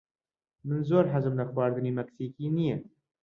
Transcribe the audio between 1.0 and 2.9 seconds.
حەزم لە خواردنی مەکسیکی نییە.